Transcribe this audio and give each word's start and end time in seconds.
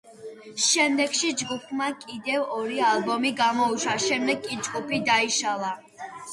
შემდეგში 0.67 1.29
ჯგუფმა 1.41 1.91
კიდევ 2.07 2.47
ორი 2.61 2.81
ალბომი 2.93 3.35
გამოუშვა, 3.43 3.97
შემდეგ 4.09 4.45
კი 4.51 4.61
ჯგუფი 4.67 5.05
დაიშალა. 5.15 5.75